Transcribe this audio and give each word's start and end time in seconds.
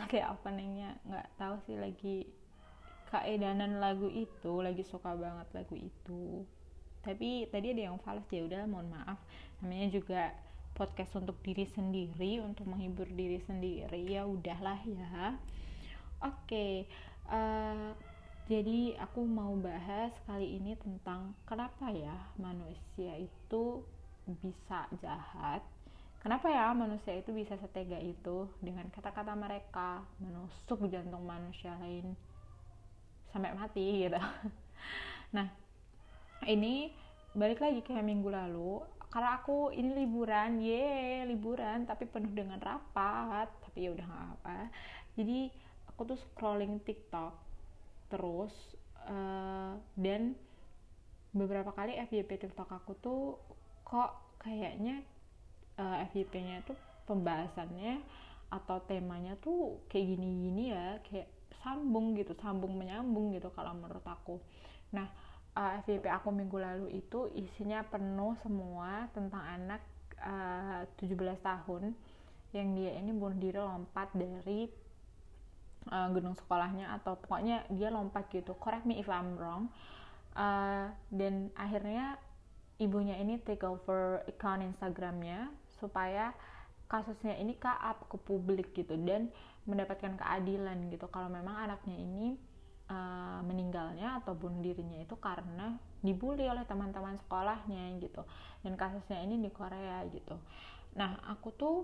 Banget 0.00 0.24
ya 0.24 0.32
openingnya 0.32 0.90
nggak 1.04 1.28
tahu 1.36 1.54
sih 1.68 1.76
lagi 1.76 2.24
keedanan 3.10 3.82
lagu 3.82 4.08
itu 4.08 4.62
Lagi 4.64 4.80
suka 4.80 5.12
banget 5.12 5.48
lagu 5.52 5.76
itu. 5.76 6.48
Tapi 7.04 7.48
tadi 7.52 7.76
ada 7.76 7.92
yang 7.92 7.98
falas 8.00 8.24
ya 8.32 8.44
udah 8.44 8.64
mohon 8.64 8.88
maaf. 8.92 9.20
Namanya 9.60 9.92
juga 9.92 10.32
podcast 10.72 11.12
untuk 11.20 11.36
diri 11.44 11.68
sendiri 11.68 12.40
Untuk 12.40 12.64
menghibur 12.64 13.08
diri 13.12 13.40
sendiri. 13.44 14.08
Ya 14.08 14.24
udahlah 14.24 14.80
ya. 14.88 15.36
Oke 16.24 16.88
uh, 17.28 17.92
Jadi 18.48 18.96
aku 18.96 19.24
mau 19.24 19.52
bahas 19.60 20.12
kali 20.24 20.56
ini 20.60 20.76
tentang 20.80 21.36
Kenapa 21.44 21.92
ya 21.92 22.16
manusia 22.40 23.16
itu 23.20 23.84
bisa 24.26 24.86
jahat 25.00 25.64
Kenapa 26.20 26.52
ya 26.52 26.68
manusia 26.76 27.16
itu 27.16 27.32
bisa 27.32 27.56
setega 27.56 27.96
itu 27.96 28.44
dengan 28.60 28.84
kata-kata 28.92 29.32
mereka 29.32 30.04
menusuk 30.20 30.84
jantung 30.92 31.24
manusia 31.24 31.72
lain 31.80 32.12
sampai 33.32 33.56
mati 33.56 34.06
gitu. 34.06 34.20
Nah, 35.30 35.46
ini 36.50 36.90
balik 37.38 37.62
lagi 37.62 37.86
kayak 37.86 38.02
minggu 38.02 38.34
lalu 38.34 38.82
karena 39.14 39.38
aku 39.38 39.70
ini 39.70 39.94
liburan, 39.94 40.58
ye 40.58 41.22
liburan 41.22 41.86
tapi 41.86 42.10
penuh 42.10 42.34
dengan 42.34 42.58
rapat, 42.58 43.46
tapi 43.62 43.86
ya 43.86 43.94
udah 43.94 44.06
nggak 44.10 44.26
apa. 44.42 44.58
Jadi 45.14 45.50
aku 45.86 46.00
tuh 46.02 46.18
scrolling 46.18 46.82
TikTok 46.82 47.34
terus 48.10 48.50
uh, 49.06 49.78
dan 49.94 50.34
beberapa 51.30 51.70
kali 51.70 51.94
FYP 52.10 52.42
TikTok 52.42 52.70
aku 52.70 52.92
tuh 52.98 53.38
kok 53.86 54.18
kayaknya 54.42 55.06
uh, 55.80 56.04
eh, 56.04 56.12
FYP-nya 56.12 56.60
itu 56.60 56.76
pembahasannya 57.08 58.04
atau 58.52 58.82
temanya 58.84 59.38
tuh 59.40 59.80
kayak 59.88 60.14
gini-gini 60.14 60.74
ya 60.74 60.98
kayak 61.06 61.30
sambung 61.62 62.18
gitu 62.18 62.34
sambung 62.38 62.76
menyambung 62.76 63.32
gitu 63.32 63.48
kalau 63.56 63.72
menurut 63.72 64.04
aku. 64.04 64.36
Nah 64.92 65.08
uh, 65.56 65.80
eh, 65.80 65.82
FYP 65.86 66.04
aku 66.12 66.28
minggu 66.30 66.56
lalu 66.60 66.86
itu 67.00 67.32
isinya 67.32 67.80
penuh 67.88 68.36
semua 68.44 69.08
tentang 69.16 69.42
anak 69.42 69.82
uh, 70.20 70.84
17 71.00 71.16
tahun 71.40 71.96
yang 72.50 72.74
dia 72.74 72.98
ini 72.98 73.14
bunuh 73.14 73.38
diri 73.38 73.62
lompat 73.62 74.10
dari 74.10 74.66
uh, 75.86 76.08
gedung 76.10 76.34
sekolahnya 76.34 76.90
atau 76.98 77.14
pokoknya 77.14 77.70
dia 77.70 77.94
lompat 77.94 78.26
gitu. 78.34 78.58
Correct 78.58 78.84
me 78.84 78.98
if 78.98 79.06
I'm 79.06 79.38
wrong. 79.38 79.70
Uh, 80.34 80.90
dan 81.10 81.50
akhirnya 81.58 82.18
ibunya 82.78 83.18
ini 83.18 83.38
take 83.42 83.62
over 83.62 84.22
account 84.26 84.62
Instagramnya 84.62 85.50
supaya 85.80 86.36
kasusnya 86.90 87.38
ini 87.38 87.54
ke 87.56 87.70
up 87.70 88.06
ke 88.10 88.18
publik 88.20 88.74
gitu 88.76 88.98
dan 89.06 89.30
mendapatkan 89.64 90.18
keadilan 90.18 90.90
gitu. 90.90 91.06
Kalau 91.08 91.30
memang 91.30 91.54
anaknya 91.54 91.96
ini 91.96 92.34
uh, 92.90 93.40
meninggalnya 93.46 94.20
atau 94.20 94.34
bunuh 94.34 94.60
dirinya 94.60 94.98
itu 94.98 95.14
karena 95.16 95.78
dibully 96.02 96.48
oleh 96.50 96.66
teman-teman 96.66 97.16
sekolahnya 97.24 98.00
gitu 98.02 98.24
dan 98.66 98.72
kasusnya 98.74 99.22
ini 99.22 99.38
di 99.38 99.50
Korea 99.54 100.02
gitu. 100.10 100.36
Nah 100.98 101.16
aku 101.30 101.48
tuh 101.54 101.76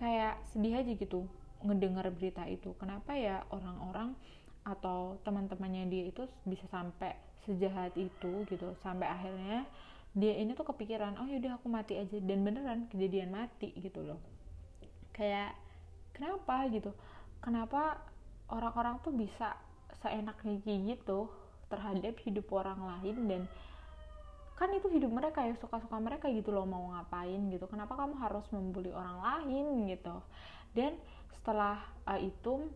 kayak 0.00 0.40
sedih 0.50 0.80
aja 0.80 0.92
gitu 0.96 1.28
ngedengar 1.62 2.08
berita 2.10 2.42
itu. 2.48 2.74
Kenapa 2.80 3.14
ya 3.14 3.44
orang-orang 3.52 4.16
atau 4.62 5.18
teman-temannya 5.26 5.90
dia 5.90 6.04
itu 6.08 6.22
bisa 6.46 6.66
sampai 6.70 7.18
sejahat 7.42 7.98
itu 7.98 8.46
gitu 8.46 8.78
sampai 8.78 9.10
akhirnya 9.10 9.66
dia 10.12 10.36
ini 10.36 10.52
tuh 10.52 10.68
kepikiran 10.68 11.16
oh 11.16 11.26
yaudah 11.28 11.56
aku 11.56 11.72
mati 11.72 11.96
aja. 11.96 12.16
Dan 12.20 12.44
beneran 12.44 12.88
kejadian 12.92 13.32
mati 13.32 13.72
gitu 13.76 14.04
loh. 14.04 14.20
Kayak 15.16 15.56
kenapa? 16.12 16.68
gitu. 16.68 16.92
Kenapa 17.42 18.00
orang-orang 18.52 19.00
tuh 19.00 19.12
bisa 19.12 19.56
seenaknya 20.04 20.60
kayak 20.60 20.80
gitu 20.98 21.30
terhadap 21.72 22.14
hidup 22.22 22.46
orang 22.52 22.76
lain 22.76 23.16
dan 23.30 23.42
kan 24.60 24.68
itu 24.76 24.86
hidup 24.92 25.10
mereka 25.10 25.42
ya 25.42 25.56
suka-suka 25.58 25.96
mereka 25.98 26.28
gitu 26.28 26.52
loh 26.52 26.68
mau 26.68 26.92
ngapain 26.92 27.40
gitu. 27.50 27.64
Kenapa 27.66 27.96
kamu 27.96 28.14
harus 28.20 28.44
membuli 28.52 28.92
orang 28.92 29.18
lain? 29.18 29.90
gitu. 29.90 30.20
Dan 30.76 31.00
setelah 31.40 31.82
uh, 32.06 32.20
itu 32.20 32.70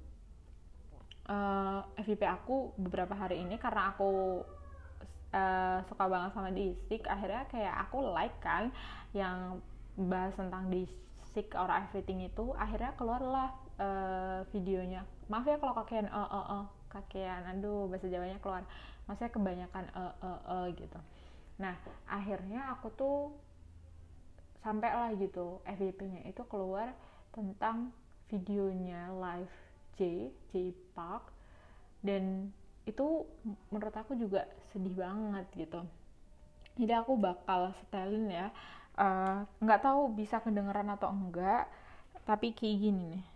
uh, 1.30 1.80
eh, 1.94 2.02
FVP 2.02 2.22
aku 2.26 2.74
beberapa 2.80 3.14
hari 3.14 3.42
ini 3.44 3.60
karena 3.60 3.94
aku 3.94 4.42
uh, 5.36 5.78
suka 5.86 6.04
banget 6.08 6.30
sama 6.32 6.50
Disik 6.50 7.04
akhirnya 7.04 7.44
kayak 7.52 7.74
aku 7.86 8.00
like 8.16 8.36
kan 8.40 8.72
yang 9.12 9.60
bahas 9.96 10.32
tentang 10.36 10.72
Disik 10.72 11.52
or 11.52 11.68
everything 11.68 12.24
itu 12.24 12.56
akhirnya 12.56 12.96
keluarlah 12.96 13.52
uh, 13.76 14.40
videonya. 14.52 15.04
Maaf 15.28 15.44
ya 15.44 15.60
kalau 15.60 15.76
kakean 15.84 16.08
uh, 16.08 16.28
uh, 16.28 16.46
uh, 16.60 16.64
kakean 16.88 17.44
aduh 17.44 17.88
bahasa 17.92 18.08
Jawanya 18.08 18.40
keluar. 18.40 18.64
Maksudnya 19.06 19.30
kebanyakan 19.30 19.84
uh, 19.94 20.14
uh, 20.24 20.40
uh, 20.48 20.66
gitu. 20.72 20.98
Nah 21.60 21.76
akhirnya 22.08 22.72
aku 22.74 22.88
tuh 22.96 23.18
sampai 24.64 24.90
lah 24.90 25.14
gitu 25.14 25.62
FYP-nya 25.62 26.26
itu 26.26 26.42
keluar 26.50 26.90
tentang 27.30 27.94
videonya 28.26 29.14
live 29.14 29.54
J 29.94 30.32
J 30.50 30.74
Park. 30.96 31.30
Dan 32.02 32.50
itu 32.86 33.26
menurut 33.70 33.94
aku 33.94 34.14
juga 34.14 34.46
sedih 34.76 34.92
banget 34.92 35.48
gitu. 35.56 35.80
Jadi 36.76 36.92
aku 36.92 37.16
bakal 37.16 37.72
setelin 37.80 38.28
ya 38.28 38.52
eh, 39.00 39.38
nggak 39.64 39.80
uh, 39.80 39.84
tahu 39.88 40.12
bisa 40.12 40.44
kedengeran 40.44 40.92
atau 40.92 41.08
enggak 41.08 41.64
tapi 42.28 42.52
kayak 42.52 42.76
gini 42.84 43.16
nih. 43.16 43.24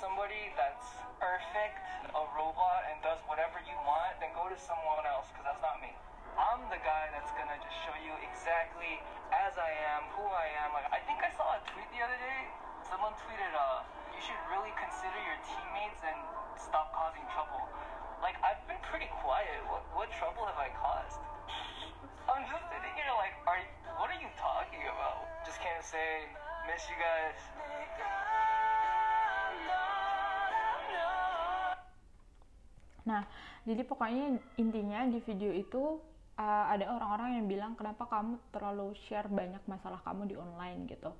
Somebody 0.00 0.48
that's 0.56 0.96
perfect, 1.20 1.76
a 2.16 2.24
robot, 2.32 2.80
and 2.88 2.96
does 3.04 3.20
whatever 3.28 3.60
you 3.68 3.76
want, 3.84 4.16
then 4.16 4.32
go 4.32 4.48
to 4.48 4.56
someone 4.56 5.04
else, 5.04 5.28
because 5.28 5.44
that's 5.44 5.60
not 5.60 5.76
me. 5.84 5.92
I'm 6.40 6.64
the 6.72 6.80
guy 6.80 7.12
that's 7.12 7.28
gonna 7.36 7.60
just 7.60 7.76
show 7.84 7.92
you 8.00 8.16
exactly 8.24 8.96
as 9.28 9.60
I 9.60 9.68
am, 9.92 10.08
who 10.16 10.24
I 10.24 10.48
am. 10.64 10.72
Like 10.72 10.88
I 10.88 11.04
think 11.04 11.20
I 11.20 11.28
saw 11.36 11.52
a 11.52 11.60
tweet 11.68 11.84
the 11.92 12.00
other 12.00 12.16
day. 12.16 12.48
Someone 13.00 13.16
tweeted, 13.16 13.56
uh, 13.56 13.80
you 14.12 14.20
should 14.20 14.36
really 14.52 14.76
consider 14.76 15.16
your 15.24 15.40
teammates 15.40 16.04
and 16.04 16.20
stop 16.52 16.92
causing 16.92 17.24
trouble. 17.32 17.64
Like 18.20 18.36
I've 18.44 18.60
been 18.68 18.76
pretty 18.84 19.08
quiet. 19.24 19.56
What 19.72 19.88
what 19.96 20.12
trouble 20.12 20.44
have 20.44 20.60
I 20.60 20.68
caused? 20.76 21.16
I'm 22.28 22.44
just 22.44 22.60
sitting 22.68 22.92
here 22.92 23.08
like, 23.16 23.32
are 23.48 23.64
what 23.96 24.12
are 24.12 24.20
you 24.20 24.28
talking 24.36 24.84
about? 24.84 25.24
Just 25.48 25.64
can't 25.64 25.80
say 25.80 26.28
miss 26.68 26.84
you 26.92 26.98
guys. 27.00 27.40
Nah, 33.08 33.24
jadi 33.64 33.80
pokoknya 33.88 34.44
intinya 34.60 35.08
di 35.08 35.24
video 35.24 35.56
itu 35.56 36.04
uh, 36.36 36.64
ada 36.68 36.84
orang-orang 37.00 37.40
yang 37.40 37.46
bilang 37.48 37.72
kenapa 37.80 38.04
kamu 38.04 38.36
terlalu 38.52 38.92
share 39.08 39.32
banyak 39.32 39.64
masalah 39.64 40.04
kamu 40.04 40.28
di 40.28 40.36
online 40.36 40.84
gitu 40.84 41.16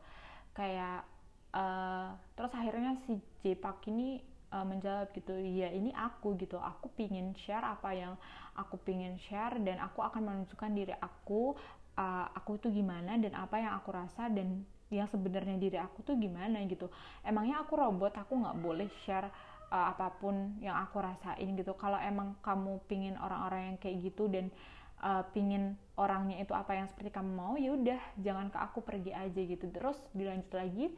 kayak 0.53 1.09
uh, 1.55 2.15
terus 2.35 2.53
akhirnya 2.55 2.99
si 3.07 3.19
J-Park 3.43 3.87
ini 3.91 4.21
uh, 4.55 4.67
menjawab 4.67 5.11
gitu 5.15 5.35
ya 5.39 5.71
ini 5.71 5.95
aku 5.95 6.35
gitu. 6.39 6.59
Aku 6.59 6.91
pingin 6.95 7.33
share 7.47 7.65
apa 7.65 7.95
yang 7.95 8.15
aku 8.59 8.77
pingin 8.83 9.17
share 9.31 9.59
dan 9.63 9.79
aku 9.81 10.03
akan 10.03 10.23
menunjukkan 10.27 10.71
diri 10.75 10.95
aku 10.99 11.55
uh, 11.99 12.27
aku 12.35 12.59
itu 12.59 12.83
gimana 12.83 13.17
dan 13.17 13.33
apa 13.39 13.57
yang 13.59 13.73
aku 13.79 13.91
rasa 13.95 14.29
dan 14.31 14.63
yang 14.91 15.07
sebenarnya 15.07 15.55
diri 15.55 15.79
aku 15.79 16.03
tuh 16.03 16.19
gimana 16.19 16.59
gitu. 16.67 16.91
Emangnya 17.23 17.63
aku 17.63 17.79
robot? 17.79 18.11
Aku 18.27 18.43
nggak 18.43 18.59
boleh 18.59 18.91
share 19.07 19.31
uh, 19.71 19.87
apa 19.95 20.11
pun 20.19 20.59
yang 20.59 20.75
aku 20.75 20.99
rasain 20.99 21.55
gitu. 21.55 21.79
Kalau 21.79 21.97
emang 22.03 22.35
kamu 22.43 22.83
pingin 22.91 23.15
orang-orang 23.23 23.75
yang 23.75 23.77
kayak 23.79 23.97
gitu 24.03 24.27
dan 24.27 24.51
uh, 24.99 25.23
pingin 25.31 25.79
orangnya 25.95 26.43
itu 26.43 26.51
apa 26.59 26.75
yang 26.75 26.91
seperti 26.91 27.15
kamu 27.15 27.31
mau 27.31 27.55
ya 27.55 27.71
udah 27.79 28.01
jangan 28.19 28.51
ke 28.51 28.59
aku 28.59 28.83
pergi 28.83 29.15
aja 29.15 29.41
gitu. 29.47 29.71
Terus 29.71 29.99
dilanjut 30.11 30.53
lagi 30.59 30.91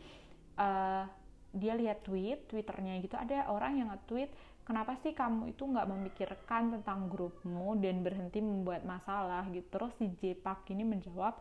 uh, 0.59 1.05
dia 1.53 1.73
lihat 1.77 2.01
tweet 2.09 2.49
twitternya 2.49 2.97
gitu 3.05 3.13
ada 3.13 3.45
orang 3.53 3.77
yang 3.77 3.89
nge-tweet 3.93 4.33
kenapa 4.63 4.95
sih 5.03 5.13
kamu 5.13 5.53
itu 5.53 5.63
nggak 5.67 5.89
memikirkan 5.91 6.73
tentang 6.79 7.11
grupmu 7.11 7.75
dan 7.79 8.03
berhenti 8.03 8.39
membuat 8.39 8.87
masalah? 8.87 9.47
Gitu. 9.51 9.67
Terus 9.69 9.93
si 9.99 10.07
J-Park 10.23 10.71
ini 10.71 10.87
menjawab 10.87 11.35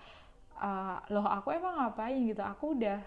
uh, 0.57 0.97
loh 1.13 1.25
aku 1.29 1.53
emang 1.53 1.77
ngapain 1.79 2.17
gitu? 2.25 2.41
Aku 2.41 2.73
udah 2.77 2.99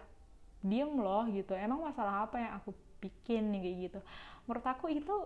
diem 0.63 0.93
loh 0.97 1.27
gitu. 1.29 1.53
Emang 1.59 1.83
masalah 1.83 2.31
apa 2.31 2.37
yang 2.39 2.53
aku 2.63 2.71
bikin? 3.03 3.51
Kayak 3.59 3.77
gitu. 3.91 4.01
Menurut 4.47 4.67
aku 4.67 4.87
itu 4.91 5.17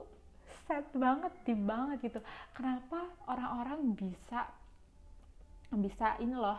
sad 0.67 0.89
banget 0.97 1.33
deep 1.45 1.61
banget 1.65 1.99
gitu. 2.13 2.21
Kenapa 2.57 3.09
orang-orang 3.29 3.93
bisa 3.93 4.49
bisa 5.69 6.17
ini 6.17 6.33
loh 6.33 6.57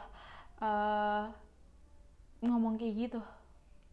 uh, 0.62 1.26
ngomong 2.46 2.78
kayak 2.78 3.10
gitu 3.10 3.22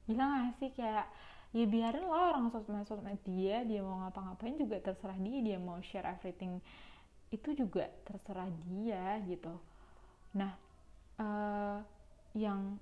bilang 0.07 0.31
gak 0.39 0.55
sih 0.63 0.71
kayak 0.73 1.07
ya 1.55 1.65
biarin 1.67 2.07
lah 2.07 2.35
orang 2.35 2.51
sosmed 2.55 2.87
sosmed 2.87 3.19
dia 3.27 3.67
dia 3.67 3.83
mau 3.83 4.07
ngapa-ngapain 4.07 4.55
juga 4.59 4.79
terserah 4.83 5.19
dia 5.19 5.39
dia 5.43 5.59
mau 5.59 5.79
share 5.83 6.07
everything 6.07 6.63
itu 7.35 7.59
juga 7.59 7.91
terserah 8.07 8.47
dia 8.71 9.19
gitu. 9.27 9.51
Nah 10.39 10.55
uh, 11.19 11.83
yang 12.39 12.79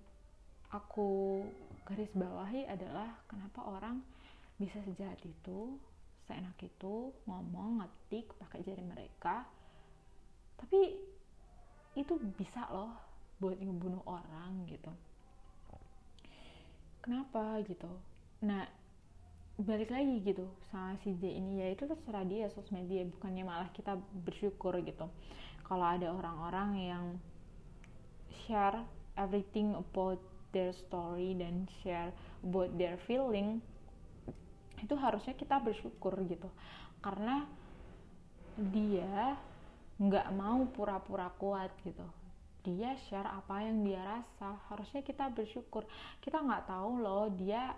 aku 0.69 1.41
garis 1.89 2.13
bawahi 2.13 2.69
adalah 2.69 3.09
kenapa 3.25 3.65
orang 3.65 4.05
bisa 4.61 4.77
sejahat 4.85 5.21
itu 5.25 5.81
seenak 6.29 6.57
itu 6.61 7.13
ngomong 7.25 7.85
ngetik 7.85 8.33
pakai 8.37 8.65
jari 8.65 8.85
mereka. 8.85 9.49
Tapi 10.61 10.99
itu 11.95 12.15
bisa 12.37 12.69
loh 12.75 12.91
buat 13.39 13.57
ngebunuh 13.61 14.03
orang 14.09 14.67
gitu 14.67 14.91
kenapa 17.05 17.61
gitu? 17.69 17.93
Nah 18.41 18.65
balik 19.61 19.93
lagi 19.93 20.25
gitu 20.25 20.49
sama 20.73 20.97
si 21.05 21.13
J 21.21 21.37
ini. 21.37 21.61
Ya 21.61 21.69
itu 21.77 21.85
terserah 21.85 22.25
dia 22.25 22.49
sosmed 22.57 22.89
dia. 22.89 23.05
Bukannya 23.05 23.45
malah 23.45 23.69
kita 23.77 24.01
bersyukur 24.25 24.81
gitu. 24.81 25.05
Kalau 25.69 25.85
ada 25.85 26.09
orang-orang 26.09 26.71
yang 26.81 27.05
share 28.49 28.81
everything 29.21 29.77
about 29.77 30.19
their 30.57 30.73
story 30.73 31.37
dan 31.37 31.69
share 31.85 32.09
about 32.41 32.73
their 32.81 32.97
feeling 33.05 33.61
itu 34.81 34.97
harusnya 34.97 35.37
kita 35.37 35.61
bersyukur 35.61 36.17
gitu. 36.25 36.49
Karena 37.05 37.45
dia 38.57 39.37
nggak 40.01 40.29
mau 40.35 40.65
pura-pura 40.73 41.31
kuat 41.39 41.71
gitu 41.87 42.24
dia 42.65 42.97
share 43.07 43.29
apa 43.29 43.61
yang 43.61 43.85
dia 43.85 44.01
rasa. 44.01 44.57
Harusnya 44.73 45.05
kita 45.05 45.29
bersyukur. 45.31 45.85
Kita 46.25 46.41
nggak 46.41 46.67
tahu 46.73 47.05
loh 47.05 47.29
dia 47.29 47.77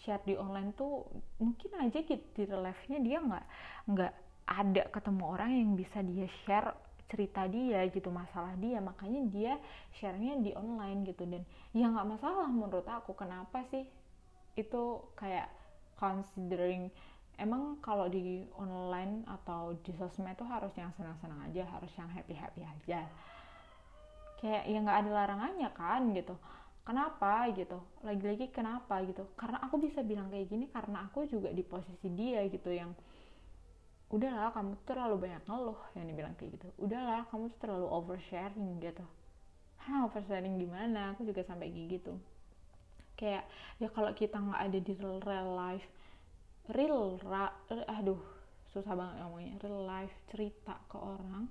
share 0.00 0.24
di 0.24 0.34
online 0.34 0.72
tuh 0.72 1.04
mungkin 1.36 1.70
aja 1.76 2.00
gitu 2.00 2.24
di 2.32 2.48
live-nya 2.48 2.98
dia 3.04 3.18
nggak 3.20 3.44
nggak 3.92 4.14
ada 4.48 4.82
ketemu 4.88 5.22
orang 5.28 5.50
yang 5.52 5.70
bisa 5.76 6.00
dia 6.00 6.24
share 6.48 6.72
cerita 7.12 7.44
dia 7.46 7.84
gitu 7.92 8.08
masalah 8.08 8.56
dia. 8.56 8.80
Makanya 8.80 9.20
dia 9.28 9.52
sharenya 10.00 10.40
di 10.40 10.50
online 10.56 11.04
gitu. 11.04 11.28
Dan 11.28 11.44
ya 11.76 11.92
nggak 11.92 12.08
masalah 12.16 12.48
menurut 12.48 12.88
aku. 12.88 13.12
Kenapa 13.12 13.62
sih 13.68 13.84
itu 14.56 14.82
kayak 15.14 15.52
considering 16.00 16.88
emang 17.40 17.80
kalau 17.80 18.08
di 18.08 18.44
online 18.56 19.24
atau 19.24 19.72
di 19.80 19.92
sosmed 19.96 20.36
tuh 20.36 20.44
harus 20.44 20.72
yang 20.76 20.92
senang-senang 20.96 21.40
aja 21.48 21.64
harus 21.72 21.88
yang 21.96 22.08
happy-happy 22.12 22.60
aja 22.60 23.08
kayak 24.40 24.64
ya 24.64 24.78
nggak 24.80 24.98
ada 25.04 25.10
larangannya 25.12 25.70
kan 25.76 26.10
gitu. 26.16 26.34
Kenapa 26.80 27.44
gitu? 27.52 27.78
Lagi-lagi 28.00 28.48
kenapa 28.50 29.04
gitu? 29.04 29.28
Karena 29.36 29.60
aku 29.60 29.76
bisa 29.78 30.00
bilang 30.00 30.32
kayak 30.32 30.48
gini 30.48 30.66
karena 30.72 31.04
aku 31.06 31.28
juga 31.28 31.52
di 31.52 31.60
posisi 31.60 32.08
dia 32.08 32.40
gitu 32.48 32.72
yang 32.72 32.96
udahlah 34.10 34.50
kamu 34.50 34.74
terlalu 34.88 35.28
banyak 35.28 35.42
ngeluh 35.46 35.80
yang 35.94 36.08
dibilang 36.08 36.34
kayak 36.40 36.56
gitu. 36.56 36.66
Udahlah 36.80 37.28
kamu 37.30 37.52
terlalu 37.60 37.86
oversharing 37.86 38.80
gitu. 38.80 39.04
Hah 39.84 40.08
oversharing 40.08 40.56
gimana? 40.56 41.14
Aku 41.14 41.28
juga 41.28 41.44
sampai 41.44 41.70
kayak 41.70 42.00
gitu. 42.00 42.12
Kayak 43.14 43.44
ya 43.76 43.92
kalau 43.92 44.10
kita 44.16 44.40
nggak 44.40 44.60
ada 44.72 44.78
di 44.80 44.92
real, 44.96 45.20
real 45.20 45.50
life 45.52 45.86
real 46.70 47.18
ra, 47.26 47.50
aduh 47.86 48.18
susah 48.72 48.96
banget 48.96 49.14
ngomongnya. 49.20 49.54
Real 49.62 49.84
life 49.84 50.14
cerita 50.32 50.80
ke 50.88 50.96
orang 50.96 51.46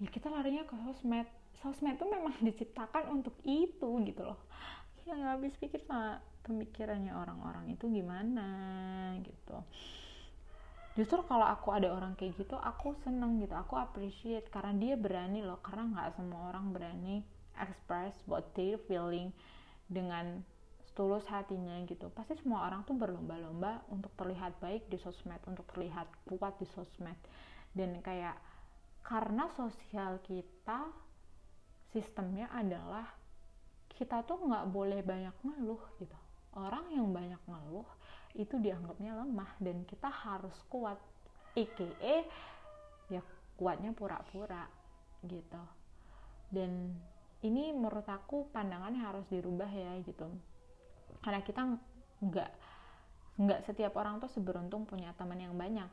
ya 0.00 0.08
kita 0.08 0.32
larinya 0.32 0.64
ke 0.64 0.72
sosmed 0.80 1.28
sosmed 1.60 1.96
itu 1.96 2.06
memang 2.08 2.34
diciptakan 2.40 3.12
untuk 3.12 3.36
itu 3.44 3.88
gitu 4.04 4.22
loh. 4.24 4.40
Ya 5.04 5.16
nggak 5.16 5.32
habis 5.40 5.54
pikir 5.56 5.80
sama 5.84 6.20
pemikirannya 6.44 7.12
orang-orang 7.12 7.72
itu 7.72 7.88
gimana 7.88 8.48
gitu. 9.20 9.56
Justru 10.98 11.22
kalau 11.24 11.46
aku 11.46 11.70
ada 11.70 11.92
orang 11.94 12.18
kayak 12.18 12.34
gitu 12.36 12.58
aku 12.58 12.98
seneng 13.06 13.38
gitu 13.38 13.54
aku 13.54 13.78
appreciate 13.78 14.50
karena 14.50 14.74
dia 14.74 14.94
berani 14.98 15.40
loh 15.40 15.62
karena 15.62 15.86
nggak 15.86 16.18
semua 16.18 16.50
orang 16.50 16.74
berani 16.74 17.22
express 17.56 18.16
what 18.26 18.50
they 18.58 18.74
feeling 18.90 19.30
dengan 19.86 20.42
tulus 20.96 21.24
hatinya 21.30 21.80
gitu. 21.86 22.10
Pasti 22.12 22.36
semua 22.40 22.66
orang 22.66 22.84
tuh 22.84 22.98
berlomba-lomba 22.98 23.86
untuk 23.88 24.10
terlihat 24.18 24.58
baik 24.58 24.90
di 24.90 24.98
sosmed 25.00 25.40
untuk 25.46 25.64
terlihat 25.72 26.10
kuat 26.26 26.58
di 26.58 26.66
sosmed. 26.68 27.16
Dan 27.70 28.02
kayak 28.02 28.36
karena 29.06 29.48
sosial 29.54 30.18
kita 30.26 30.90
sistemnya 31.90 32.50
adalah 32.54 33.06
kita 33.94 34.22
tuh 34.24 34.40
nggak 34.40 34.70
boleh 34.70 35.00
banyak 35.04 35.36
ngeluh 35.44 35.82
gitu. 36.00 36.16
Orang 36.56 36.90
yang 36.90 37.10
banyak 37.10 37.40
ngeluh 37.46 37.86
itu 38.38 38.56
dianggapnya 38.58 39.12
lemah 39.22 39.50
dan 39.58 39.82
kita 39.86 40.08
harus 40.08 40.54
kuat. 40.70 40.98
EKE 41.50 42.30
ya 43.10 43.22
kuatnya 43.58 43.90
pura-pura 43.90 44.70
gitu. 45.26 45.62
Dan 46.46 46.94
ini 47.42 47.74
menurut 47.74 48.06
aku 48.06 48.46
pandangannya 48.54 49.02
harus 49.02 49.26
dirubah 49.26 49.66
ya 49.66 49.98
gitu. 50.06 50.30
Karena 51.20 51.42
kita 51.42 51.62
nggak 52.22 52.50
nggak 53.40 53.60
setiap 53.66 53.98
orang 53.98 54.22
tuh 54.22 54.30
seberuntung 54.30 54.84
punya 54.86 55.10
teman 55.16 55.40
yang 55.40 55.56
banyak 55.56 55.88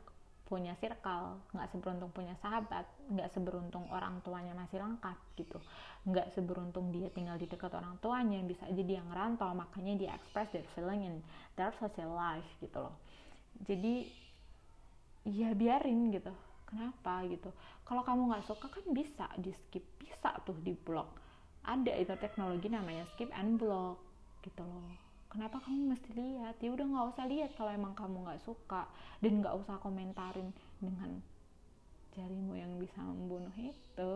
punya 0.48 0.72
circle, 0.80 1.44
nggak 1.52 1.68
seberuntung 1.68 2.08
punya 2.08 2.32
sahabat, 2.40 2.88
nggak 3.12 3.28
seberuntung 3.36 3.84
orang 3.92 4.24
tuanya 4.24 4.56
masih 4.56 4.80
lengkap 4.80 5.18
gitu, 5.36 5.60
nggak 6.08 6.32
seberuntung 6.32 6.88
dia 6.88 7.12
tinggal 7.12 7.36
di 7.36 7.44
dekat 7.44 7.68
orang 7.76 8.00
tuanya, 8.00 8.40
bisa 8.40 8.64
aja 8.64 8.80
dia 8.80 9.04
ngerantau, 9.04 9.52
makanya 9.52 9.94
dia 10.00 10.10
express 10.16 10.48
their 10.56 10.64
feeling 10.72 11.04
in 11.04 11.14
their 11.60 11.68
social 11.76 12.08
life 12.16 12.48
gitu 12.64 12.80
loh. 12.80 12.96
Jadi 13.68 14.08
ya 15.28 15.52
biarin 15.52 16.08
gitu, 16.16 16.32
kenapa 16.64 17.28
gitu? 17.28 17.52
Kalau 17.84 18.00
kamu 18.00 18.32
nggak 18.32 18.48
suka 18.48 18.72
kan 18.72 18.84
bisa 18.96 19.28
di 19.36 19.52
skip, 19.52 19.84
bisa 20.00 20.32
tuh 20.48 20.56
di 20.64 20.72
block. 20.72 21.12
Ada 21.68 21.92
itu 22.00 22.16
teknologi 22.16 22.72
namanya 22.72 23.04
skip 23.12 23.28
and 23.36 23.60
block 23.60 24.00
gitu 24.40 24.64
loh 24.64 25.07
kenapa 25.28 25.60
kamu 25.60 25.92
mesti 25.94 26.10
lihat? 26.16 26.56
Ya 26.60 26.72
udah 26.72 26.86
nggak 26.88 27.06
usah 27.14 27.24
lihat 27.28 27.50
kalau 27.54 27.70
emang 27.72 27.92
kamu 27.92 28.24
nggak 28.24 28.42
suka 28.42 28.88
dan 29.20 29.44
nggak 29.44 29.54
usah 29.60 29.76
komentarin 29.80 30.50
dengan 30.80 31.20
jarimu 32.16 32.56
yang 32.56 32.72
bisa 32.80 32.98
membunuh 33.04 33.52
itu. 33.60 34.12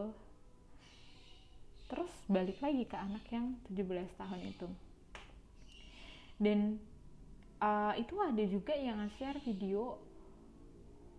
Terus 1.92 2.12
balik 2.26 2.58
lagi 2.64 2.88
ke 2.88 2.96
anak 2.96 3.24
yang 3.28 3.52
17 3.68 4.08
tahun 4.16 4.40
itu. 4.48 4.68
Dan 6.40 6.80
uh, 7.60 7.92
itu 7.94 8.14
ada 8.18 8.44
juga 8.48 8.74
yang 8.74 9.06
share 9.20 9.38
video 9.44 10.00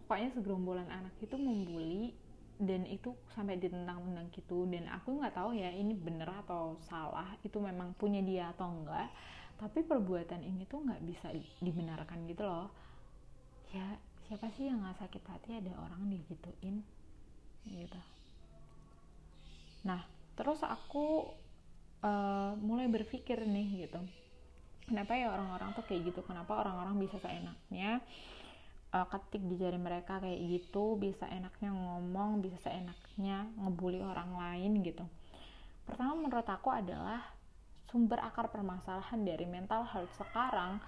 pokoknya 0.03 0.35
segerombolan 0.35 0.89
anak 0.91 1.15
itu 1.23 1.37
membuli 1.39 2.11
dan 2.59 2.85
itu 2.89 3.13
sampai 3.37 3.61
ditentang-tentang 3.61 4.33
gitu. 4.33 4.65
Dan 4.65 4.89
aku 4.89 5.21
nggak 5.21 5.37
tahu 5.37 5.53
ya 5.53 5.69
ini 5.69 5.93
bener 5.93 6.27
atau 6.43 6.81
salah 6.89 7.29
itu 7.45 7.61
memang 7.61 7.93
punya 7.95 8.25
dia 8.25 8.49
atau 8.51 8.73
enggak 8.73 9.13
tapi 9.63 9.79
perbuatan 9.87 10.43
ini 10.43 10.67
tuh 10.67 10.83
nggak 10.83 11.01
bisa 11.07 11.31
dibenarkan 11.63 12.27
gitu 12.27 12.43
loh. 12.43 12.67
Ya 13.71 13.95
siapa 14.27 14.51
sih 14.59 14.67
yang 14.67 14.83
nggak 14.83 14.99
sakit 14.99 15.23
hati? 15.23 15.49
Ada 15.63 15.71
orang 15.79 16.11
digituin 16.11 16.83
gitu. 17.63 18.01
Nah 19.87 20.03
terus 20.35 20.59
aku 20.67 21.31
uh, 22.03 22.51
mulai 22.59 22.91
berpikir 22.91 23.39
nih 23.47 23.87
gitu. 23.87 24.03
Kenapa 24.83 25.15
ya 25.15 25.31
orang-orang 25.31 25.71
tuh 25.79 25.87
kayak 25.87 26.11
gitu? 26.11 26.19
Kenapa 26.27 26.59
orang-orang 26.59 26.99
bisa 26.99 27.15
seenaknya 27.23 28.03
uh, 28.91 29.07
ketik 29.07 29.47
di 29.47 29.55
jari 29.55 29.79
mereka 29.79 30.19
kayak 30.19 30.43
gitu? 30.43 30.99
Bisa 30.99 31.23
enaknya 31.31 31.71
ngomong 31.71 32.43
bisa 32.43 32.59
seenaknya 32.67 33.47
ngebully 33.63 34.03
orang 34.03 34.35
lain 34.35 34.83
gitu. 34.83 35.07
Pertama 35.87 36.19
menurut 36.19 36.47
aku 36.47 36.67
adalah 36.67 37.23
sumber 37.93 38.17
akar 38.25 38.49
permasalahan 38.49 39.21
dari 39.21 39.45
mental 39.45 39.85
health 39.85 40.09
sekarang. 40.17 40.81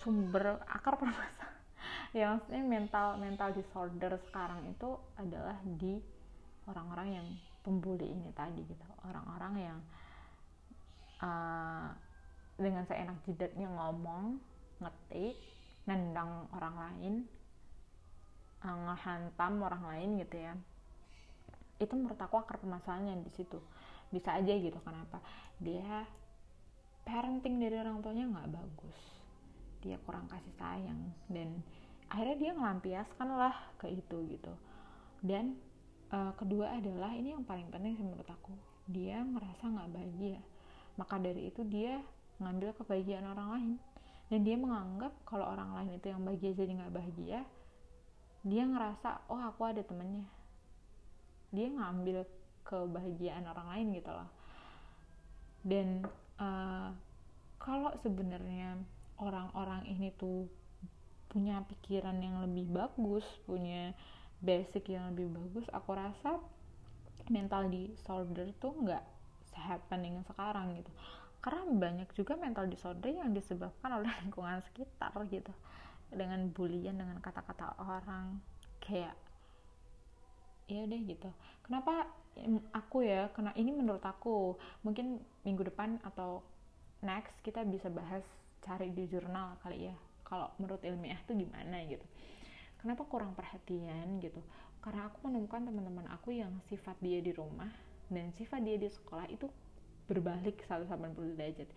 Sumber 0.00 0.56
akar 0.64 0.96
permasalahan 0.96 1.60
ya 2.16 2.32
maksudnya 2.32 2.64
mental 2.64 3.20
mental 3.20 3.52
disorder 3.52 4.16
sekarang 4.24 4.64
itu 4.72 4.96
adalah 5.20 5.60
di 5.60 6.00
orang-orang 6.64 7.08
yang 7.12 7.26
pembuli 7.60 8.08
ini 8.08 8.32
tadi 8.32 8.64
gitu. 8.64 8.84
Orang-orang 9.04 9.54
yang 9.60 9.78
uh, 11.20 11.92
dengan 12.56 12.88
seenak 12.88 13.20
jidatnya 13.28 13.68
ngomong 13.68 14.40
ngetik 14.80 15.36
nendang 15.84 16.48
orang 16.56 16.76
lain 16.80 17.14
uh, 18.64 18.76
ngehantam 18.88 19.60
orang 19.60 19.84
lain 19.92 20.08
gitu 20.24 20.36
ya. 20.40 20.56
Itu 21.76 22.00
menurut 22.00 22.16
aku 22.16 22.40
akar 22.40 22.56
permasalahannya 22.56 23.28
di 23.28 23.32
situ. 23.36 23.60
Bisa 24.08 24.40
aja 24.40 24.56
gitu 24.56 24.80
kenapa? 24.80 25.20
Dia 25.60 26.08
parenting 27.10 27.58
dari 27.58 27.74
orang 27.74 27.98
tuanya 27.98 28.30
nggak 28.30 28.54
bagus. 28.54 28.98
Dia 29.82 29.98
kurang 30.06 30.30
kasih 30.30 30.54
sayang 30.54 31.10
dan 31.26 31.58
akhirnya 32.06 32.36
dia 32.38 32.50
ngelampiaskan 32.54 33.28
lah 33.34 33.56
ke 33.82 33.90
itu 33.90 34.16
gitu. 34.30 34.54
Dan 35.18 35.58
uh, 36.14 36.30
kedua 36.38 36.78
adalah 36.78 37.10
ini 37.10 37.34
yang 37.34 37.42
paling 37.42 37.66
penting 37.74 37.98
sih 37.98 38.06
menurut 38.06 38.30
aku 38.30 38.54
dia 38.86 39.26
ngerasa 39.26 39.66
nggak 39.66 39.90
bahagia. 39.90 40.38
Maka 40.94 41.18
dari 41.18 41.50
itu 41.50 41.66
dia 41.66 41.98
ngambil 42.38 42.78
kebahagiaan 42.78 43.26
orang 43.26 43.48
lain. 43.58 43.72
Dan 44.30 44.46
dia 44.46 44.54
menganggap 44.54 45.10
kalau 45.26 45.50
orang 45.50 45.74
lain 45.74 45.98
itu 45.98 46.06
yang 46.06 46.22
bahagia 46.22 46.54
jadi 46.54 46.70
nggak 46.78 46.94
bahagia 46.94 47.42
dia 48.40 48.64
ngerasa 48.64 49.28
oh 49.28 49.42
aku 49.42 49.68
ada 49.68 49.82
temennya. 49.84 50.24
Dia 51.50 51.66
ngambil 51.68 52.24
kebahagiaan 52.64 53.44
orang 53.50 53.66
lain 53.74 53.86
gitu 53.98 54.10
loh. 54.14 54.30
Dan 55.60 56.06
uh, 56.40 56.90
kalau 57.60 57.92
sebenarnya 58.00 58.80
orang-orang 59.20 59.84
ini 59.86 60.10
tuh 60.16 60.48
punya 61.30 61.62
pikiran 61.68 62.18
yang 62.18 62.42
lebih 62.42 62.66
bagus 62.72 63.22
punya 63.46 63.94
basic 64.42 64.90
yang 64.90 65.14
lebih 65.14 65.30
bagus 65.30 65.68
aku 65.70 65.94
rasa 65.94 66.42
mental 67.30 67.70
disorder 67.70 68.50
tuh 68.58 68.74
nggak 68.74 69.04
happening 69.54 70.18
sekarang 70.26 70.74
gitu. 70.78 70.90
Karena 71.40 71.62
banyak 71.64 72.08
juga 72.12 72.36
mental 72.36 72.68
disorder 72.68 73.12
yang 73.12 73.32
disebabkan 73.32 74.02
oleh 74.02 74.10
lingkungan 74.26 74.60
sekitar 74.70 75.14
gitu. 75.30 75.52
Dengan 76.10 76.50
bulian 76.50 76.98
dengan 76.98 77.18
kata-kata 77.22 77.78
orang. 77.80 78.42
Kayak 78.82 79.14
ya 80.70 80.86
deh 80.86 81.02
gitu. 81.02 81.30
Kenapa 81.66 82.06
aku 82.70 83.02
ya 83.02 83.28
karena 83.34 83.50
ini 83.58 83.74
menurut 83.74 84.02
aku 84.06 84.54
mungkin 84.86 85.18
minggu 85.42 85.66
depan 85.66 85.98
atau 86.06 86.40
next 87.02 87.34
kita 87.42 87.66
bisa 87.66 87.90
bahas 87.90 88.22
cari 88.62 88.92
di 88.92 89.08
jurnal 89.10 89.56
kali 89.64 89.90
ya 89.90 89.96
kalau 90.22 90.52
menurut 90.62 90.80
ilmiah 90.86 91.18
tuh 91.26 91.34
gimana 91.34 91.82
gitu. 91.90 92.06
Kenapa 92.78 93.04
kurang 93.04 93.36
perhatian 93.36 94.22
gitu. 94.22 94.40
Karena 94.80 95.12
aku 95.12 95.28
menemukan 95.28 95.60
teman-teman 95.60 96.08
aku 96.08 96.32
yang 96.32 96.54
sifat 96.70 96.96
dia 97.04 97.20
di 97.20 97.36
rumah 97.36 97.68
dan 98.08 98.32
sifat 98.32 98.64
dia 98.64 98.80
di 98.80 98.88
sekolah 98.88 99.28
itu 99.28 99.50
berbalik 100.08 100.64
180 100.64 101.36
derajat. 101.36 101.68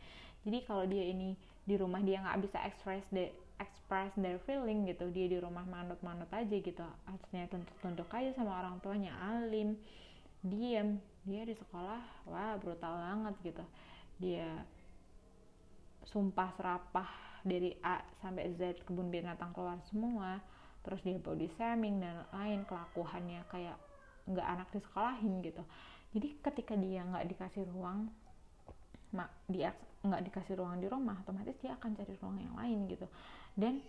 Jadi 0.43 0.57
kalau 0.63 0.87
dia 0.87 1.03
ini 1.05 1.35
di 1.63 1.75
rumah 1.75 1.99
dia 1.99 2.23
nggak 2.23 2.39
bisa 2.43 2.57
express 2.63 3.03
the 3.11 3.31
express 3.59 4.13
their 4.17 4.39
feeling 4.47 4.85
gitu. 4.89 5.09
Dia 5.13 5.29
di 5.29 5.37
rumah 5.37 5.65
manut-manut 5.67 6.29
aja 6.33 6.55
gitu. 6.55 6.85
Artinya 7.05 7.45
tunduk-tunduk 7.49 8.09
aja 8.13 8.31
sama 8.33 8.63
orang 8.63 8.77
tuanya. 8.81 9.13
Alim. 9.19 9.77
Diem. 10.41 10.97
Dia 11.23 11.43
di 11.47 11.55
sekolah 11.55 12.27
wah 12.27 12.55
brutal 12.59 12.93
banget 12.99 13.35
gitu. 13.53 13.63
Dia 14.19 14.47
sumpah 16.09 16.51
serapah 16.59 17.09
dari 17.47 17.75
A 17.83 18.03
sampai 18.19 18.51
Z 18.55 18.83
kebun 18.83 19.11
binatang 19.11 19.55
keluar 19.55 19.79
semua. 19.87 20.39
Terus 20.83 20.99
dia 21.03 21.15
body 21.15 21.47
shaming 21.55 22.03
dan 22.03 22.27
lain 22.35 22.67
kelakuannya 22.67 23.39
kayak 23.47 23.79
nggak 24.27 24.47
anak 24.47 24.67
di 24.71 24.79
sekolahin 24.83 25.39
gitu. 25.43 25.63
Jadi 26.13 26.27
ketika 26.43 26.75
dia 26.75 27.07
nggak 27.07 27.25
dikasih 27.31 27.63
ruang 27.71 28.11
mak 29.13 29.29
dia 29.45 29.71
nggak 30.03 30.21
dikasih 30.27 30.59
ruang 30.59 30.83
di 30.83 30.89
rumah 30.91 31.15
otomatis 31.23 31.55
dia 31.63 31.77
akan 31.79 31.95
cari 31.95 32.13
ruang 32.19 32.35
yang 32.41 32.55
lain 32.59 32.91
gitu 32.91 33.07
dan 33.53 33.83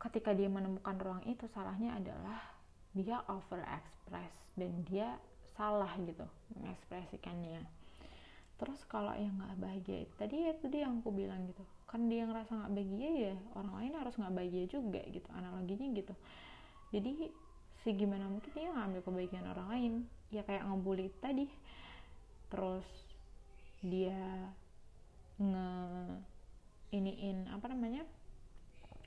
ketika 0.00 0.36
dia 0.36 0.52
menemukan 0.52 0.96
ruang 1.00 1.22
itu 1.24 1.48
salahnya 1.48 1.96
adalah 1.96 2.40
dia 2.92 3.24
over 3.32 3.64
express 3.64 4.32
dan 4.54 4.84
dia 4.86 5.16
salah 5.56 5.90
gitu 5.98 6.26
mengekspresikannya. 6.54 7.62
Terus 8.54 8.80
kalau 8.86 9.16
yang 9.18 9.34
nggak 9.34 9.58
bahagia 9.58 10.06
tadi 10.14 10.46
itu 10.46 10.66
dia 10.70 10.86
yang 10.86 11.02
aku 11.02 11.10
bilang 11.10 11.42
gitu. 11.50 11.64
Kan 11.90 12.06
dia 12.06 12.26
ngerasa 12.28 12.54
nggak 12.54 12.72
bahagia 12.74 13.10
ya 13.32 13.34
orang 13.58 13.74
lain 13.82 13.92
harus 13.98 14.14
nggak 14.14 14.34
bahagia 14.34 14.64
juga 14.70 15.02
gitu 15.10 15.28
analoginya 15.34 15.88
gitu. 15.90 16.14
Jadi 16.94 17.32
si 17.82 17.88
gimana 17.98 18.30
mungkin 18.30 18.50
dia 18.54 18.70
ngambil 18.70 19.00
kebahagiaan 19.02 19.48
orang 19.50 19.68
lain. 19.72 19.92
Ya 20.30 20.42
kayak 20.46 20.66
ngebully 20.68 21.10
tadi. 21.18 21.50
Terus 22.52 22.86
dia 23.82 24.52
nge 25.40 25.70
iniin 26.94 27.50
apa 27.50 27.66
namanya 27.74 28.06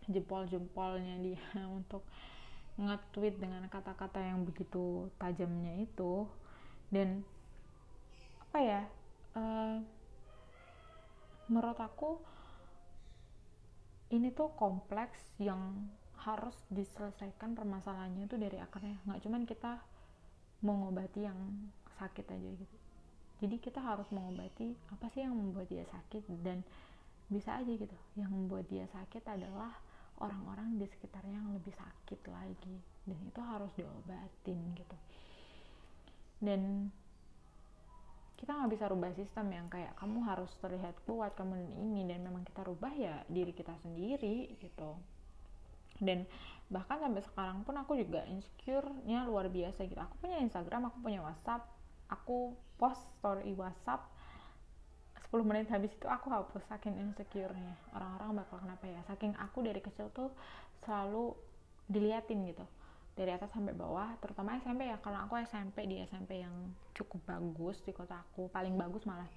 jempol-jempolnya 0.08 1.20
dia 1.24 1.44
untuk 1.78 2.04
nge-tweet 2.78 3.42
dengan 3.42 3.66
kata-kata 3.68 4.22
yang 4.22 4.46
begitu 4.48 5.12
tajamnya 5.20 5.84
itu. 5.84 6.28
Dan 6.88 7.24
apa 8.48 8.58
ya 8.64 8.82
uh, 9.36 9.84
menurut 11.52 11.80
aku 11.80 12.20
ini 14.08 14.32
tuh 14.32 14.56
kompleks 14.56 15.20
yang 15.36 15.92
harus 16.24 16.56
diselesaikan 16.72 17.56
permasalahannya 17.56 18.28
itu 18.28 18.40
dari 18.40 18.58
akarnya. 18.60 18.98
Nggak 19.04 19.22
cuman 19.28 19.44
kita 19.44 19.74
mengobati 20.64 21.28
yang 21.28 21.40
sakit 22.00 22.26
aja 22.32 22.50
gitu. 22.56 22.78
Jadi 23.38 23.56
kita 23.62 23.78
harus 23.84 24.10
mengobati 24.10 24.74
apa 24.90 25.06
sih 25.14 25.22
yang 25.22 25.38
membuat 25.38 25.70
dia 25.70 25.86
sakit 25.86 26.26
dan 26.42 26.66
bisa 27.30 27.60
aja 27.60 27.70
gitu. 27.70 27.98
Yang 28.18 28.32
membuat 28.34 28.66
dia 28.72 28.90
sakit 28.90 29.24
adalah 29.28 29.76
orang-orang 30.22 30.78
di 30.78 30.86
sekitarnya 30.90 31.38
yang 31.38 31.52
lebih 31.54 31.74
sakit 31.74 32.22
lagi. 32.30 32.78
Dan 33.08 33.18
itu 33.24 33.40
harus 33.42 33.72
diobatin 33.78 34.60
gitu. 34.76 34.98
Dan 36.38 36.92
kita 38.38 38.54
nggak 38.54 38.72
bisa 38.78 38.86
rubah 38.86 39.12
sistem 39.18 39.50
yang 39.50 39.68
kayak 39.68 39.98
kamu 39.98 40.22
harus 40.22 40.54
terlihat 40.62 40.94
kuat 41.10 41.34
kamu 41.34 41.58
ini 41.74 42.06
dan 42.06 42.22
memang 42.22 42.46
kita 42.46 42.62
rubah 42.62 42.94
ya 42.94 43.26
diri 43.26 43.54
kita 43.54 43.74
sendiri 43.82 44.54
gitu. 44.62 44.94
Dan 45.98 46.30
bahkan 46.70 47.02
sampai 47.02 47.26
sekarang 47.26 47.66
pun 47.66 47.74
aku 47.82 47.98
juga 47.98 48.22
insecure-nya 48.30 49.26
luar 49.26 49.50
biasa 49.50 49.90
gitu. 49.90 49.98
Aku 49.98 50.22
punya 50.22 50.38
Instagram 50.38 50.94
aku 50.94 51.02
punya 51.02 51.26
WhatsApp 51.26 51.78
aku 52.08 52.56
post 52.80 53.04
story 53.20 53.52
WhatsApp 53.56 54.08
10 55.28 55.44
menit 55.44 55.68
habis 55.68 55.92
itu 55.92 56.08
aku 56.08 56.32
hapus 56.32 56.64
saking 56.72 56.96
insecure-nya. 57.04 57.76
Orang-orang 57.92 58.44
bakal 58.44 58.64
kenapa 58.64 58.88
ya? 58.88 59.04
Saking 59.12 59.36
aku 59.36 59.60
dari 59.60 59.84
kecil 59.84 60.08
tuh 60.16 60.32
selalu 60.88 61.36
diliatin 61.92 62.48
gitu. 62.48 62.64
Dari 63.12 63.36
atas 63.36 63.52
sampai 63.52 63.76
bawah 63.76 64.16
terutama 64.24 64.56
SMP 64.64 64.88
ya. 64.88 64.96
Kalau 65.04 65.20
aku 65.28 65.36
SMP 65.44 65.84
di 65.84 66.00
SMP 66.08 66.40
yang 66.40 66.56
cukup 66.96 67.28
bagus 67.28 67.84
di 67.84 67.92
kota 67.92 68.24
aku. 68.24 68.48
Paling 68.48 68.80
bagus 68.80 69.04
malah 69.04 69.28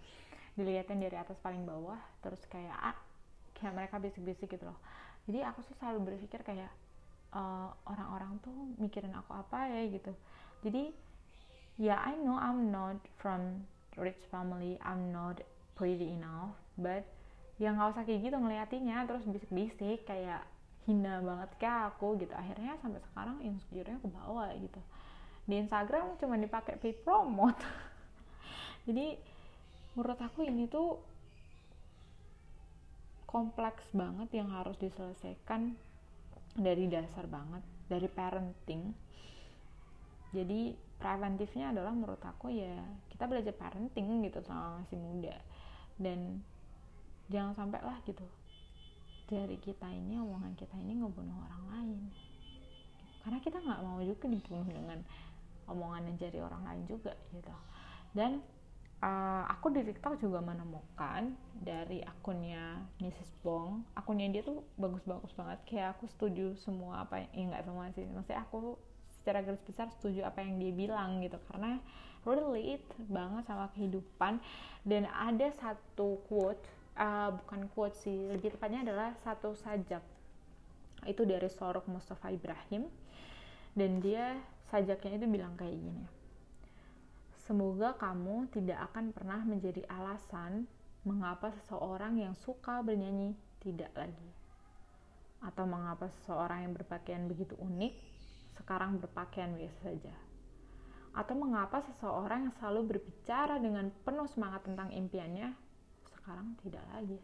dilihatin 0.54 1.02
dari 1.02 1.18
atas 1.18 1.34
paling 1.42 1.66
bawah. 1.66 1.98
Terus 2.22 2.38
kayak 2.46 2.78
ah, 2.78 2.98
kayak 3.58 3.74
mereka 3.74 3.98
bisik-bisik 3.98 4.46
gitu 4.46 4.70
loh. 4.70 4.78
Jadi 5.26 5.42
aku 5.42 5.66
tuh 5.66 5.74
selalu 5.82 6.14
berpikir 6.14 6.46
kayak 6.46 6.70
eh, 7.34 7.68
orang-orang 7.90 8.38
tuh 8.46 8.54
mikirin 8.78 9.10
aku 9.10 9.34
apa 9.34 9.66
ya 9.66 9.90
gitu. 9.90 10.14
Jadi 10.62 10.94
ya 11.82 11.96
yeah, 11.96 11.98
I 11.98 12.14
know 12.14 12.38
I'm 12.38 12.70
not 12.70 13.02
from 13.18 13.66
rich 13.98 14.22
family. 14.30 14.78
I'm 14.86 15.10
not 15.10 15.42
pretty 15.80 16.12
enough 16.12 16.52
but 16.76 17.08
ya 17.56 17.72
nggak 17.72 17.96
usah 17.96 18.04
kayak 18.04 18.20
gitu 18.28 18.36
ngeliatinnya 18.36 19.08
terus 19.08 19.24
bisik-bisik 19.24 20.04
kayak 20.04 20.44
hina 20.88 21.20
banget 21.20 21.50
kayak 21.60 21.94
aku 21.94 22.16
gitu. 22.16 22.32
Akhirnya 22.32 22.74
sampai 22.80 23.00
sekarang 23.12 23.36
insecure-nya 23.44 24.00
ke 24.00 24.08
bawah 24.08 24.48
gitu. 24.56 24.80
Di 25.44 25.54
Instagram 25.60 26.16
cuma 26.16 26.40
dipakai 26.40 26.80
paid 26.80 27.04
promote. 27.04 27.60
Jadi 28.88 29.18
menurut 29.94 30.20
aku 30.20 30.46
ini 30.48 30.64
tuh 30.70 30.96
kompleks 33.28 33.84
banget 33.94 34.42
yang 34.42 34.50
harus 34.50 34.74
diselesaikan 34.80 35.76
dari 36.56 36.90
dasar 36.90 37.28
banget 37.30 37.62
dari 37.86 38.08
parenting. 38.10 38.96
Jadi 40.32 40.74
preventifnya 40.98 41.74
adalah 41.74 41.92
menurut 41.92 42.22
aku 42.22 42.50
ya 42.50 42.76
kita 43.12 43.24
belajar 43.28 43.54
parenting 43.56 44.24
gitu 44.26 44.40
sama 44.44 44.82
masih 44.84 45.00
muda 45.00 45.34
dan 46.00 46.40
jangan 47.30 47.52
sampai 47.54 47.80
lah 47.84 48.00
gitu. 48.08 48.24
Dari 49.30 49.60
kita 49.62 49.86
ini 49.86 50.18
omongan 50.18 50.58
kita 50.58 50.74
ini 50.80 50.98
ngebunuh 50.98 51.36
orang 51.46 51.64
lain. 51.70 52.00
Karena 53.22 53.38
kita 53.38 53.60
nggak 53.60 53.80
mau 53.84 54.00
juga 54.02 54.26
dibunuh 54.26 54.66
dengan 54.66 54.98
omongan 55.70 56.10
yang 56.10 56.18
dari 56.18 56.38
orang 56.42 56.62
lain 56.66 56.82
juga 56.90 57.14
gitu. 57.30 57.52
Dan 58.10 58.42
uh, 59.04 59.44
aku 59.46 59.70
di 59.70 59.86
TikTok 59.86 60.18
juga 60.18 60.42
menemukan 60.42 61.30
dari 61.62 62.02
akunnya 62.02 62.82
Mrs. 62.98 63.30
Bong. 63.44 63.84
Akunnya 63.94 64.26
dia 64.32 64.42
tuh 64.42 64.66
bagus-bagus 64.74 65.30
banget. 65.36 65.58
Kayak 65.68 65.98
aku 65.98 66.10
setuju 66.10 66.58
semua 66.58 67.04
apa 67.06 67.22
yang 67.22 67.30
eh, 67.36 67.44
nggak 67.54 67.64
semua 67.68 67.84
sih. 67.94 68.04
Maksudnya 68.08 68.42
aku 68.42 68.74
secara 69.20 69.44
garis 69.44 69.62
besar 69.62 69.86
setuju 69.92 70.24
apa 70.24 70.42
yang 70.42 70.58
dia 70.58 70.72
bilang 70.72 71.22
gitu. 71.22 71.38
Karena 71.46 71.78
relate 72.24 72.86
banget 73.08 73.44
sama 73.48 73.70
kehidupan. 73.72 74.40
Dan 74.84 75.08
ada 75.08 75.48
satu 75.56 76.20
quote 76.28 76.60
uh, 76.96 77.32
bukan 77.36 77.68
quote 77.72 77.96
sih 77.96 78.28
lebih 78.32 78.56
tepatnya 78.56 78.84
adalah 78.84 79.16
satu 79.20 79.52
sajak. 79.56 80.02
Itu 81.08 81.24
dari 81.24 81.48
Sorok 81.48 81.88
Mustafa 81.88 82.32
Ibrahim. 82.32 82.88
Dan 83.72 84.02
dia 84.02 84.36
sajaknya 84.68 85.22
itu 85.22 85.28
bilang 85.30 85.54
kayak 85.54 85.78
gini 85.78 86.20
semoga 87.50 87.98
kamu 87.98 88.46
tidak 88.54 88.78
akan 88.94 89.10
pernah 89.10 89.42
menjadi 89.42 89.82
alasan 89.90 90.70
mengapa 91.02 91.50
seseorang 91.50 92.22
yang 92.22 92.30
suka 92.38 92.78
bernyanyi 92.78 93.34
tidak 93.58 93.90
lagi. 93.98 94.30
Atau 95.42 95.66
mengapa 95.66 96.06
seseorang 96.14 96.70
yang 96.70 96.78
berpakaian 96.78 97.26
begitu 97.26 97.58
unik 97.58 97.90
sekarang 98.54 99.02
berpakaian 99.02 99.50
biasa 99.58 99.78
saja 99.82 100.14
atau 101.10 101.34
mengapa 101.34 101.82
seseorang 101.82 102.46
yang 102.46 102.54
selalu 102.62 102.96
berbicara 102.96 103.58
dengan 103.58 103.90
penuh 104.06 104.30
semangat 104.30 104.62
tentang 104.62 104.94
impiannya 104.94 105.50
sekarang 106.06 106.54
tidak 106.62 106.84
lagi. 106.94 107.18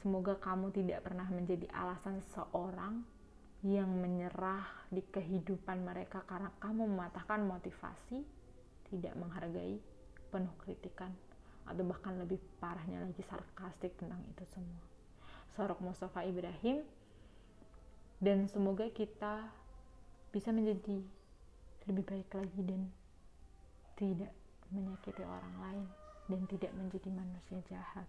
Semoga 0.00 0.34
kamu 0.40 0.72
tidak 0.72 1.04
pernah 1.04 1.28
menjadi 1.28 1.68
alasan 1.76 2.24
seorang 2.32 3.04
yang 3.60 3.92
menyerah 4.00 4.64
di 4.88 5.04
kehidupan 5.04 5.84
mereka 5.84 6.24
karena 6.24 6.48
kamu 6.56 6.88
mematahkan 6.88 7.44
motivasi, 7.44 8.24
tidak 8.88 9.12
menghargai, 9.20 9.76
penuh 10.32 10.54
kritikan, 10.64 11.12
atau 11.68 11.84
bahkan 11.84 12.16
lebih 12.16 12.40
parahnya 12.56 13.04
lagi 13.04 13.20
sarkastik 13.28 13.92
tentang 14.00 14.24
itu 14.24 14.44
semua. 14.48 14.80
Sorok 15.52 15.84
Mustafa 15.84 16.24
Ibrahim 16.24 16.80
dan 18.16 18.48
semoga 18.48 18.88
kita 18.88 19.52
bisa 20.32 20.48
menjadi 20.48 21.04
lebih 21.88 22.04
baik 22.04 22.28
lagi 22.34 22.60
dan 22.66 22.82
tidak 23.96 24.32
menyakiti 24.72 25.22
orang 25.24 25.56
lain 25.60 25.86
dan 26.28 26.40
tidak 26.46 26.72
menjadi 26.76 27.08
manusia 27.12 27.58
jahat. 27.68 28.06